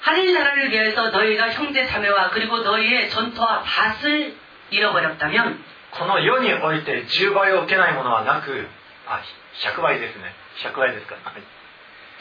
[0.01, 4.33] 하늘나라를 위해서 너희가 형제 자매와 그리고 너희의 전토와 밭을
[4.71, 8.67] 잃어버렸다면 この世において10倍を受けないものはなく
[9.07, 9.21] あ
[9.63, 11.43] 100倍ですね100倍ですかはい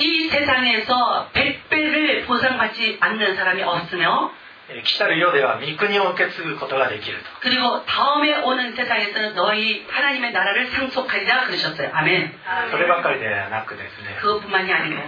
[0.01, 4.31] 이 세상에서 100배를 보상받지 않는 사람이 없으며
[4.71, 11.91] えー来たる世では御国を受け継ぐことができると 그리고 다음에 오는 세상에서는 너희 하나님의 나라를 상속하리라 그러셨어요.
[11.95, 12.33] 아멘.
[12.71, 15.03] そればかりではなくですね 그것뿐만이 아니고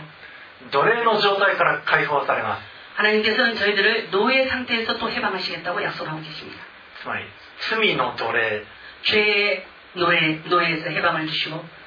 [0.72, 2.62] 奴隷の状態から解放されます
[2.96, 6.58] 하나님께서는 저희들을 노예 상태에서 또 해방하시겠다고 약속하고 계십니다.
[7.02, 7.24] つまり
[7.68, 8.64] 罪の奴隷
[9.04, 9.64] 죄의
[9.94, 11.64] 노예, 노예에서 해방을 주시고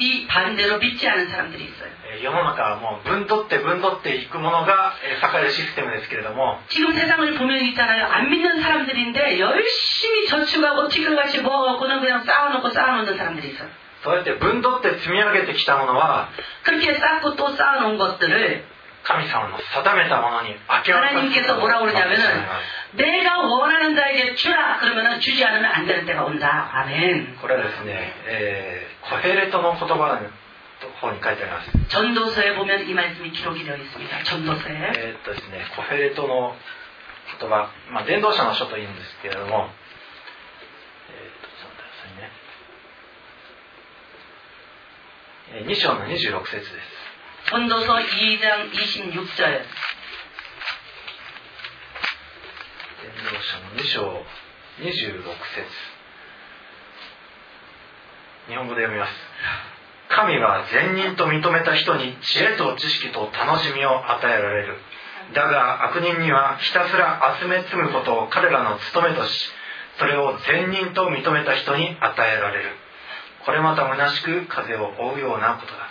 [0.00, 1.88] 이 반대로 믿지 않은 사람들이 있어요.
[2.12, 8.06] えー世の中はもう分取って分取っていくものがえー栄えるシステムですけれども 지금 세상을 보면 있잖아요.
[8.06, 13.68] 안 믿는 사람들인데 열심히 저축하고 티끌같이 모아갖고는 그냥 쌓아놓고 쌓아놓는 사람들이 있어요.
[14.04, 16.28] そうやって分取って積み上げてきたものは
[16.62, 18.64] 그렇게 쌓고 또 쌓아놓은 것들을
[19.02, 26.04] 神様の定めたものに明け渡す 하나님께서 뭐라고 なってしまい 그러냐면은 ます 내가 원하는 자에게 주라 그러면은 주지 않으면 안 되는
[26.06, 26.70] 때가 온다.
[26.72, 27.36] 아멘.
[27.40, 30.30] これはですね、えーコヘレトの言葉の
[31.00, 34.22] 方に書いてあります 전도서에 보면 이 말씀이 기록이 되어 있습니다.
[34.24, 34.92] 전도서에.
[34.96, 36.56] えーっとですねコヘレトの
[37.40, 39.68] 言葉まあ伝道者の書というんですけれども
[41.10, 42.30] えーっとちょっと待ってくださいね
[45.54, 46.72] えー2章の26節です
[47.50, 49.62] 전도서 2장 26절.
[53.21, 54.01] の2章
[54.81, 55.91] 26節。
[58.49, 59.13] 日本語で読みます。
[60.09, 64.75] 神は善人と認めた人に知恵と知識と楽しみを与えられる。
[65.33, 69.49] だが悪人にはひたすら集め積むことを彼らの務めとし
[69.99, 72.69] それを善人と認めた人に与えられる。
[73.45, 75.90] これまた虚しく風を追うようなことだ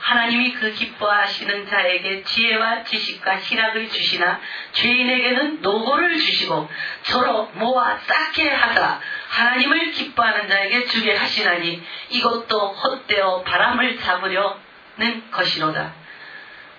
[0.00, 4.40] 하나님이 그 기뻐하시는 자에게 지혜와 지식과 희락을 주시나
[4.72, 6.68] 죄인에게는 노고를 주시고
[7.02, 15.92] 서로 모아 쌓게 하사 하나님을 기뻐하는 자에게 주게 하시나니 이것도 헛되어 바람을 잡으려는 것이로다.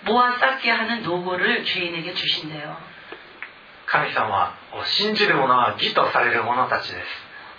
[0.01, 2.77] 모아 쌓게 하는 노고를 죄인에게 주신대요.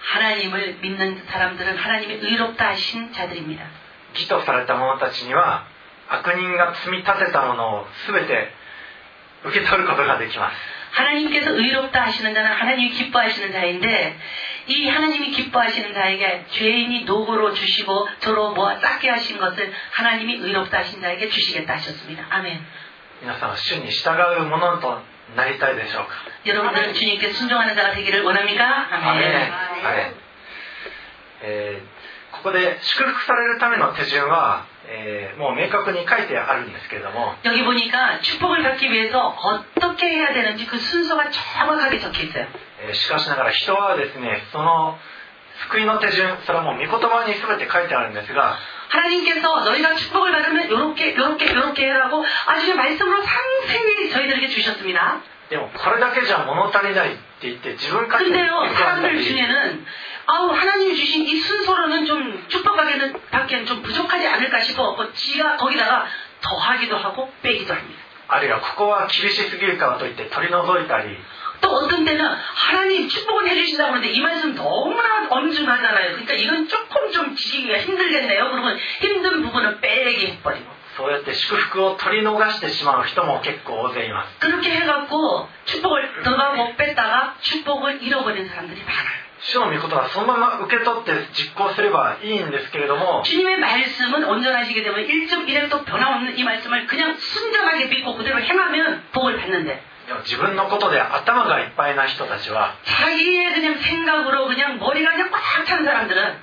[0.01, 3.65] 하나님을 믿는 사람들은 하나님의 의롭다 하신 자들입니다.
[4.14, 5.66] 義とされた者たちには
[6.10, 8.50] 悪人が積み立てたものを全て
[9.46, 10.56] 受け取ることができます
[10.96, 14.18] 하나님께서 의롭다 하시는 자는 하나님이 기뻐하시는 자인데
[14.68, 21.02] 이 하나님이 기뻐하시는 자에게 죄인이 노고로 주시고 저로 모아 쌓게 하신 것을 하나님이 의롭다 하신
[21.02, 22.26] 자에게 주시겠다 하셨습니다.
[22.30, 22.66] 아멘.
[23.22, 25.02] 皆さんは主に従うものと
[25.36, 26.14] なりたいでしょうか
[26.46, 28.64] 여러분들은 주님께 순종하는 자가 되기를 원합니까?
[28.92, 29.52] アメン 아멘.
[29.84, 30.14] はい
[31.44, 31.99] えー
[32.40, 39.36] ここで祝福されるための手順は、えーもう明確に書いてあるんですけれども 여기 보니까 축복을 받기 위해서
[39.76, 42.48] 어떻게 해야 되는지 그 순서가 정확하게 적혀 있어요.
[42.86, 44.98] えーしかしながら人はですねその
[45.70, 48.58] 救いの手順それはもう御言葉に全て書いてあるんですが
[48.90, 55.22] 하나님께서 너희가 축복을 받으면 요렇게 요렇게 요렇게 해라고 아주 말씀으로 상세히 저희들에게 주셨습니다.
[55.50, 58.66] でもこれだけじゃ物足りないって言って自分勝手に 근데요
[60.90, 66.08] 하나님이 주신 이 순서로는 좀 축복하기는 밖엔 좀 부족하지 않을까 싶어 뭐 지가 거기다가
[66.42, 68.02] 더하기도 하고 빼기도 합니다.
[68.28, 71.16] あるいはここは厳しすぎるからといって取り除いたり
[71.62, 76.12] 또 어떤 때는 하나님 축복을 해주신다고 하는데 이 말씀 너무나 엄중하잖아요.
[76.14, 78.50] 그러니까 이건 조금 좀 지키기가 힘들겠네요.
[78.50, 89.19] 그러면 힘든 부분은 빼기 해버리고 そうやって祝福を取り逃してしまう人も結構大勢います 그렇게 해갖고 축복을 더하고 뺐다가 축복을 잃어버린 사람들이 많아요.
[89.42, 99.04] 主の御言葉はそのまま受け取って実行すればいいんですけれども 주님의 말씀은 온전하시게 되면 1점 1핵도 변함없는 이 말씀을 그냥 순전하게 믿고 그대로 행하면
[99.12, 106.38] 복을 받는데 でも自分のことで頭がいっぱいな人たちは、 자기의 그냥 생각으로 그냥 머리가 그냥 꽉 찬 사람들은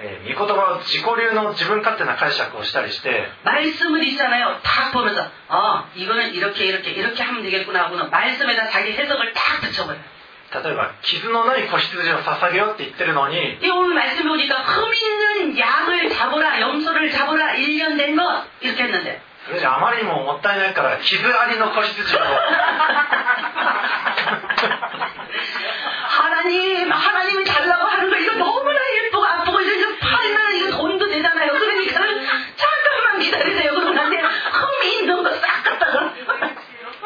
[0.00, 4.58] えー御言葉を自己流の自分勝手な解釈をしたりして 말씀을 있잖아요.
[4.62, 10.11] 딱 보면서 아 이거는 이렇게 이렇게 이렇게 하면 되겠구나 하고는 말씀에다 자기 해석을 딱 붙여버려요.
[10.52, 18.82] 例えば傷のない子羊を捧げようって言ってるのに 이 오늘 말씀 보니까 흠 있는 양을 잡으라 염소를 잡으라 1년 된 거 이렇게
[18.84, 22.18] 했는데 それじゃあまりにももったいないから傷ありの子羊を
[26.08, 31.52] 하나님 하나님이 달라고 하는 거 이거 너무나 예쁘고 아프고 이거 팔면 이거 돈도 되잖아요.
[31.52, 33.70] 그러니까는 잠깐만 기다리세요.
[33.72, 34.26] 그러면 안 돼요.
[34.26, 36.12] 흠이 있는 거 싹 갖다가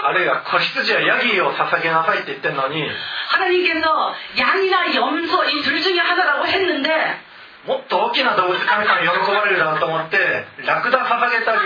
[0.04, 2.82] あるいは子羊やヤギを捧げなさいって言ってるのに
[3.36, 7.20] 하나님께서 양이나 염소 이 둘 중에 하나라고 했는데
[7.64, 10.18] もっと大きな動物神様に喜ばれるだろうと思って
[10.66, 11.58] ラクダ捧げたり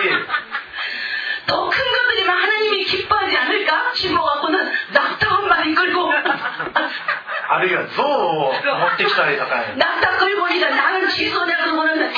[1.47, 6.13] 더 큰 것들이면 하나님이 기뻐하지 않을까 싶어갖고는 낙타 한 마리 끌고
[7.49, 12.13] あるいは象を持ってきたりとか 낙타 끌고 오니까 나는 취소냐 그러면은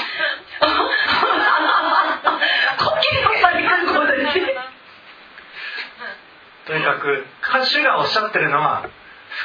[2.79, 4.57] 코끼리 한 마리 끌고 오든지
[6.67, 8.89] とにかく歌手がおっしゃってるのは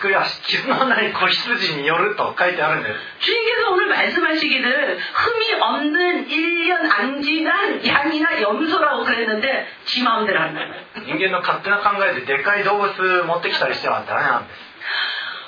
[0.02, 2.96] 救いは傷のない子羊によると書いてあるんです
[3.26, 10.84] 주님께서 오늘 말씀하시기를 흠이 없는 1년 안 지난 양이나 염소라고 그랬는데 지 마음대로 한다는 거예요.
[11.06, 14.60] 人間の勝手な考えででかい動物持ってきたりしてはダメなんです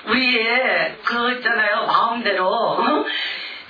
[0.10, 1.88] 우리의 그거 있잖아요.
[1.88, 3.06] 마음대로 어?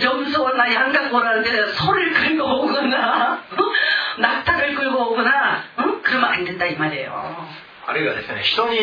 [0.01, 4.19] 염소나 양 갖고 오라는데 소를 끌고 오거나 어?
[4.19, 5.99] 낙타를 끌고 오거나 어?
[6.03, 7.65] 그러면 안 된다 이 말이에요.
[7.87, 8.77] あるいはですね人に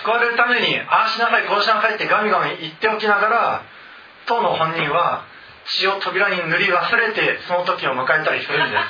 [0.00, 3.62] 救われるためにああしなさいこうしなさいってガミガミ言っておきながら
[4.26, 5.24] 当の本人は
[5.66, 8.82] 血を扉に塗り忘れてその時を迎えたりするんです。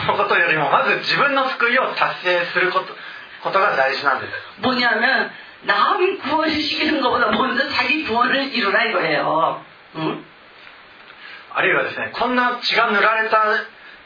[0.01, 2.87] のことよりもまず自分の救いを達成すること
[3.43, 5.31] ことが大事なんです 뭐냐면
[5.65, 9.65] 남 구원을 시키는 것보다 먼저 자기 구원을 이루라 이거예요
[9.97, 10.25] 응?
[11.55, 13.43] あるいはですねこんな血が塗られた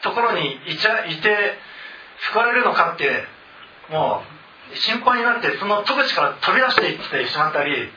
[0.01, 1.57] ところにいちゃいて
[2.31, 3.25] 救われるのかって
[3.89, 4.23] も
[4.73, 7.91] う心配になってその戸口から飛び出していってしまったり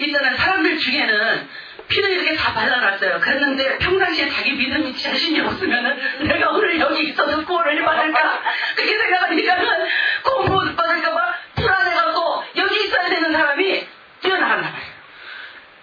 [0.00, 0.36] 있잖아요.
[0.36, 1.48] 사람들 중에는
[1.88, 3.20] 피를 이렇게 다 발라놨어요.
[3.20, 8.42] 그랬는데 평상시에 자기 믿음이 자신이 없으면은 내가 오늘 여기 있어서 구원을 받을까?
[8.76, 9.88] 그렇게 생각하니까는
[10.22, 13.88] 구원 못 받을까봐 불안해갖고 여기 있어야 되는 사람이
[14.20, 14.98] 뛰어나간다 말이에요.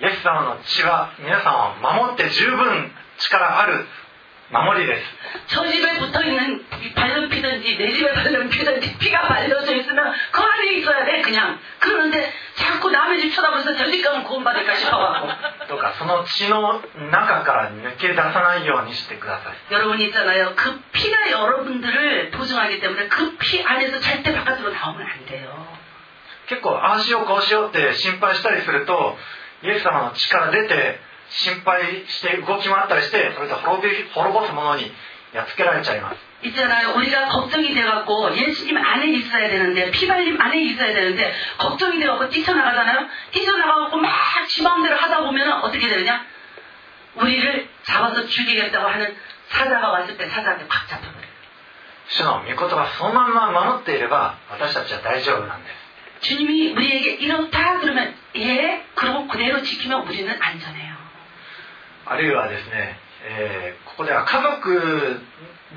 [0.01, 3.85] イエス様の血は皆さんを守って十分力ある
[4.51, 5.01] 守りです
[5.47, 10.73] 저 집에 붙어있는 이 바른 피든지 내 집에 바른 피든지 피가 발려져 있으면 그 안에
[10.77, 15.27] 있어야 돼 그냥 그런데 자꾸 남의 집 쳐다보면서 저 집 가면 구원받을까 싶어갖고
[15.67, 16.79] どうかその血の
[17.11, 20.53] 中から抜け出さないようにしてください 여러분 있잖아요.
[20.55, 25.67] 그 피가 여러분들을 보증하기 때문에 그 피 안에서 절대 바깥으로 나오면 안 돼요.
[26.47, 29.17] 結構ああしようこうしようって心配したりすると
[29.63, 30.99] イエス様の血から出て
[31.29, 34.91] 心配して動き回ったりしてそれで滅び滅ぼすものに
[35.33, 36.93] やっつけられちゃいます 있잖아요.
[36.95, 43.07] 우리가 걱정이 돼갖고 예수님 안에 있어야 되는데 피발님 안에 있어야 되는데 걱정이 돼갖고 뛰쳐나가잖아요.
[43.31, 44.11] 뛰쳐나가갖고 막
[44.47, 46.23] 지 마음대로 하다 보면 어떻게 되느냐?
[47.15, 49.15] 우리를 잡아서 죽이겠다고 하는
[49.49, 51.25] 사자가 왔을 때 사자한테 꽉 잡혀버려요.
[52.09, 55.69] 主の御言葉そのまんま守っていれば私たちは大丈夫なんで
[56.21, 58.85] す 주님이 우리에게 이렇다 그러면 예?
[58.93, 60.88] 그러고 그대로 지키면 우리는 안전해요.
[62.09, 65.21] あるいはですね、えーここでは家族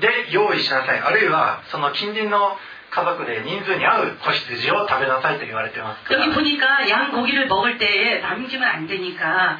[0.01, 2.57] で用意しなさいあるいはその近隣の
[2.91, 9.57] 家族で人数に合う子羊を食べなさいと言われてますか 여기 ら 보니까 양 고기를 먹을 때에 남기면 안 되니까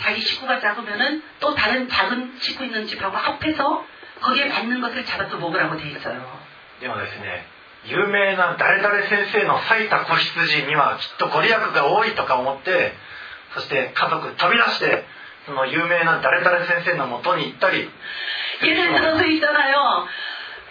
[0.00, 3.84] 자기 식구가 작으면은 또 다른 작은 식구 있는 집하고 합해서
[4.22, 6.20] 거기에 맞는 것을 잡아서 먹으라고 돼 있어요.
[6.80, 7.46] でもですね
[7.84, 12.92] 有名な誰々先生の裂いた子羊にはきっとご利益が多いとか思って
[13.54, 15.04] そして家族飛び出して
[15.46, 17.90] その有名な誰々先生のもとに行ったり
[18.62, 20.06] 예를 들어서 있잖아요.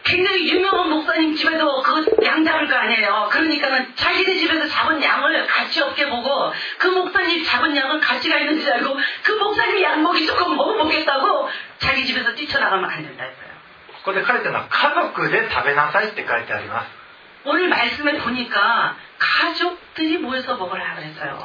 [0.03, 3.27] 굉장히 유명한 목사님 집에도 그 양 잡을 거 아니에요.
[3.31, 8.71] 그러니까는 자기네 집에서 잡은 양을 가치 없게 보고 그 목사님 잡은 양은 가치가 있는 줄
[8.71, 11.49] 알고 그 목사님 양 먹이 조금 먹어보겠다고
[11.79, 13.49] 자기 집에서 뛰쳐나가면 안 된다 했어요.
[14.03, 16.89] ここで書いてるのは家族で食べなさいって書いてあります
[17.45, 21.37] 오늘 말씀에 보니까 가족들이 모여서 먹으라 그랬어요.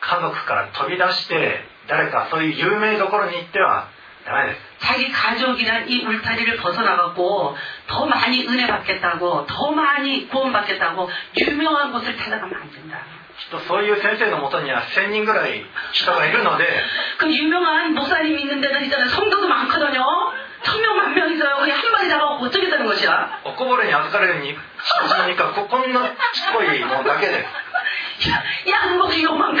[0.00, 3.88] 家族から飛び出して 誰かそういう有名どころに行っては
[4.24, 7.56] ダメです 자기 가족이란 이 울타리를 벗어나갖고
[7.86, 11.08] 더 많이 은혜 받겠다고 더 많이 구원 받겠다고
[11.38, 12.98] 유명한 곳을 찾아가면 안 된다.
[13.36, 16.66] きっとそういう先生のもとには1000人ぐらい人がいるので
[17.18, 19.08] 그 유명한 목사님 있는 데는 있잖아요.
[19.08, 20.04] 성도도 많거든요.
[20.62, 21.56] 천명 만명 있어요.
[21.56, 23.40] 그냥 한 마리 잡아갖고 어떻게 되는 것이야?
[23.44, 27.44] おこぼれに預かれるに羊かここんなちっこいものだけで
[28.22, 29.60] す 야, 양고기 요만큼,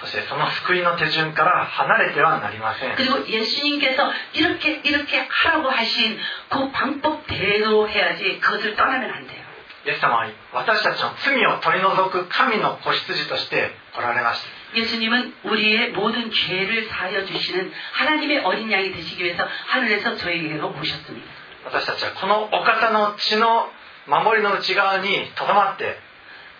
[0.00, 6.18] そしてその救いの手順から離れてはなりません 그리고 예수님께서 이렇게 이렇게 하라고 하신
[6.50, 9.46] 그 방법대로 해야지 그것을 떠나면 안 돼요.
[9.86, 21.26] イエス様は私たちの罪を取り除く神の子羊として来られました 예수님은 우리의 모든 죄를 사하여 주시는 하나님의 어린 양이 되시기 위해서 하늘에서 저에게로 모셨습니다.
[21.64, 23.68] 私たちはこのお方の血の
[24.06, 25.98] 守りの内側にとどまって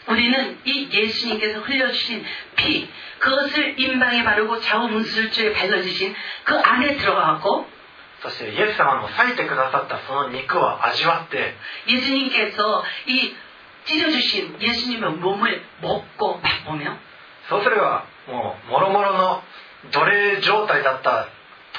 [0.08, 2.24] 우리는 이 예수님께서 흘려주신
[2.54, 6.14] 피, 그것을 임방에 바르고 좌우문술주에 발라주신
[6.44, 7.66] 그 안에 들어가고
[8.22, 11.54] そしてイエス様の裂いてくださったその肉を味わって
[11.86, 13.34] 예수님께서 이
[13.84, 16.96] 찢어주신 예수님의 몸을 먹고 맛보며
[17.48, 19.42] そうすればもうもろもろの
[19.92, 21.28] 奴隷状態だった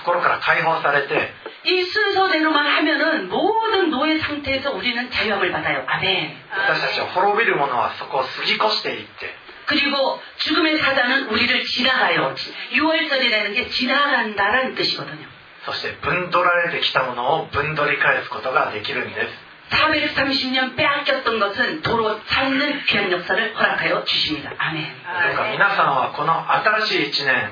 [0.01, 1.33] ところから解放されて
[1.65, 5.83] 이 순서대로만 하면은 모든 노예 상태에서 우리는 자유함을 받아요.
[5.85, 6.37] 아멘.
[6.67, 9.35] 私たちを滅びる者はそこを過ぎ越していって
[9.65, 12.35] 그리고 죽음의 사자는 우리를 지나가요.
[12.71, 15.27] 6월절이라는 게 지나간다라는 뜻이거든요.
[15.65, 24.53] そして分取られてきたものを分取り返すことができるんです 430년 빼앗겼던 것은 도로 찾는 귀한 역사를 허락하여 주십니다.
[24.57, 24.87] 아멘.
[25.27, 27.51] どうか皆さんはこの新しい一年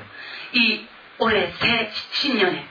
[0.54, 0.86] 이
[1.20, 2.66] 올해 새 신년에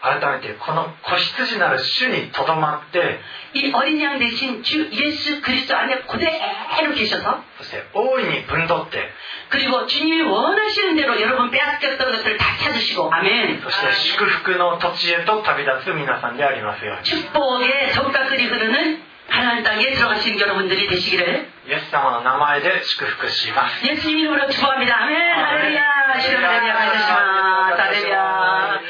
[0.00, 3.18] 改めてこの子羊なる主にとどまって
[3.54, 9.10] 이 어린 양 대신 주 예수 그리스도 안에 그대로 계셔서 そして大いに分取って
[9.48, 19.02] 그리고 주님이 원하시는 대로 여러분 빼앗겼던 것들을 다 찾으시고 아멘 そして祝福の土地へと旅立つ皆さんでありますように 축복의 적각들이 흐르는
[19.32, 28.80] 하나님 땅에 들어가신 여러분들이 되시기를 イエス様の名前で祝福します 예수님 이름으로 축복합니다 아멘 할렐루야 시간 할렐루야 받으시마 할렐루야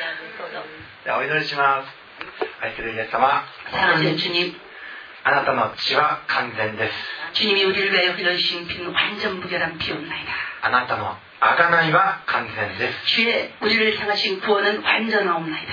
[1.05, 1.89] ではお祈りします
[2.61, 4.55] 愛するイエス様 사랑하는 주님
[5.25, 6.95] あなたの血は完全です
[7.35, 15.73] 주님이 우리를 위하여 흘러주신 피는 완전 무결한 피옵나이다 あなたの贖いは完全です 주의 우리를 향하신 구원은 완전하옵나이다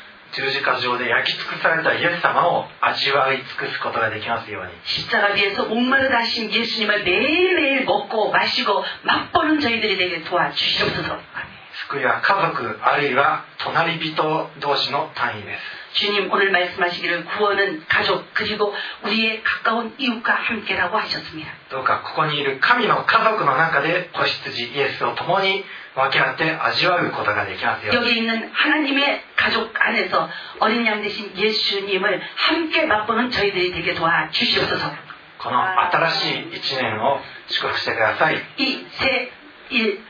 [0.32, 11.56] 十字架上で焼き尽くされたイエス様を味わい尽くすことができますように 십자가 뒤에서 목마르다 하신 예수님을 매일매일 먹고 마시고 맛보는 저희들이 되게 도와주시옵소서 아멘.
[11.88, 28.50] 救いは家族あるいは隣人同士の単位です 주님 오늘 말씀하시기를 구원은 가족 그리고 우리의 가까운 이웃과 함께라고 하셨습니다 どうかここにいる神の家族の中で子羊イエスを共に分け合って味わうことができますように 여기 있는
[28.52, 30.28] 하나님의 가족 안에서
[30.60, 34.92] 어린 양 대신 예수님을 함께 맛보는 저희들이 되게 도와주시옵소서
[35.38, 39.30] この新しい一年を祝福してください 이새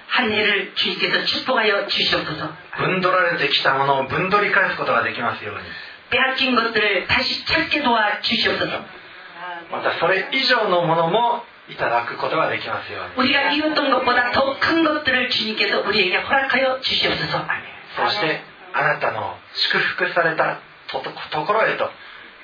[0.09, 5.62] 한 해를 주님께서 축복하여 주시옵소서 分取られてきたものを分取り返すことができますように
[6.11, 8.84] 빼앗긴 것들을 다시 찾게 도와주시옵소서
[9.70, 17.62] またそれ以上のものもいただくことができますように 우리가 이었던 것보다 더 큰 것들을 주님께서 우리에게 허락하여 주시옵소서 아멘
[17.97, 18.42] そして
[18.72, 21.90] あなたの祝福されたとところへと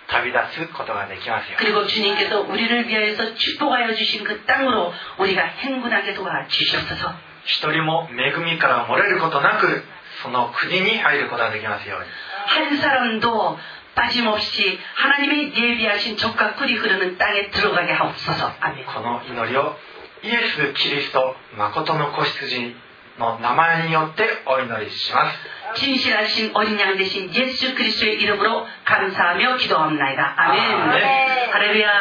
[0.09, 9.83] 旅立つことができますよ 그리고 주님께서 우리를 위하여서 축복하여 주신 그 땅으로 우리가 행군하게 도와주시옵소서 一人も恵みから漏れることなく
[10.23, 12.07] その国に入ることができますように
[12.47, 13.59] 한 사람도
[13.95, 19.77] 빠짐없이 하나님의 예비하신 적과 꿀이 흐르는 땅에 들어가게 하옵소서 아멘 この祈りを
[20.23, 22.77] イエス・キリスト誠の子羊
[23.19, 25.39] の名前によってお祈りします
[25.75, 31.51] 진실하신 어린 양 되신 예수 그리스도의 이름으로 감사하며 기도합나이다 아멘 아멘.
[31.53, 31.93] 할렐루야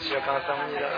[0.00, 0.88] 주여 감사합니다